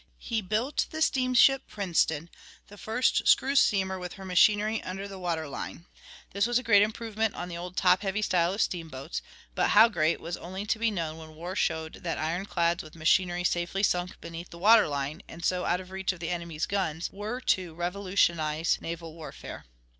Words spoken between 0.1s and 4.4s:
He built the steamship Princeton, the first screw steamer with her